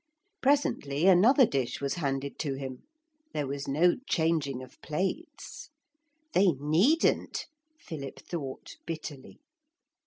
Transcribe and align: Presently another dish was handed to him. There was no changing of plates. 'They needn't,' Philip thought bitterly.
Presently 0.41 1.05
another 1.05 1.45
dish 1.45 1.79
was 1.79 1.93
handed 1.93 2.39
to 2.39 2.55
him. 2.55 2.87
There 3.33 3.45
was 3.45 3.67
no 3.67 3.97
changing 4.09 4.63
of 4.63 4.81
plates. 4.81 5.69
'They 6.33 6.53
needn't,' 6.59 7.45
Philip 7.79 8.17
thought 8.17 8.77
bitterly. 8.87 9.41